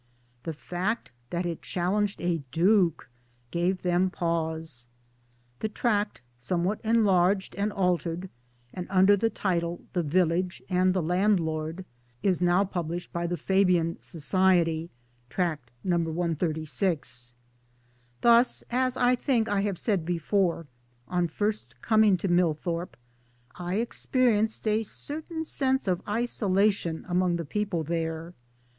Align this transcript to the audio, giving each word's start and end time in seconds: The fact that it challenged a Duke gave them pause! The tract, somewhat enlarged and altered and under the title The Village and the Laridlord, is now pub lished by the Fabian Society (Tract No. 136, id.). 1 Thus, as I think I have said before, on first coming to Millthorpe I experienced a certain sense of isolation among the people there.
The 0.45 0.53
fact 0.53 1.11
that 1.29 1.45
it 1.45 1.61
challenged 1.61 2.19
a 2.21 2.41
Duke 2.51 3.07
gave 3.51 3.83
them 3.83 4.09
pause! 4.09 4.87
The 5.59 5.69
tract, 5.69 6.23
somewhat 6.39 6.81
enlarged 6.83 7.53
and 7.55 7.71
altered 7.71 8.27
and 8.73 8.87
under 8.89 9.15
the 9.15 9.29
title 9.29 9.83
The 9.93 10.01
Village 10.01 10.59
and 10.71 10.95
the 10.95 11.03
Laridlord, 11.03 11.85
is 12.23 12.41
now 12.41 12.63
pub 12.63 12.89
lished 12.89 13.11
by 13.11 13.27
the 13.27 13.37
Fabian 13.37 14.01
Society 14.01 14.89
(Tract 15.29 15.69
No. 15.83 15.97
136, 15.99 17.35
id.). 18.23 18.27
1 18.27 18.33
Thus, 18.33 18.63
as 18.71 18.97
I 18.97 19.15
think 19.15 19.47
I 19.47 19.61
have 19.61 19.77
said 19.77 20.03
before, 20.03 20.65
on 21.07 21.27
first 21.27 21.79
coming 21.83 22.17
to 22.17 22.27
Millthorpe 22.27 22.97
I 23.53 23.75
experienced 23.75 24.67
a 24.67 24.81
certain 24.81 25.45
sense 25.45 25.87
of 25.87 26.01
isolation 26.09 27.05
among 27.07 27.35
the 27.35 27.45
people 27.45 27.83
there. 27.83 28.33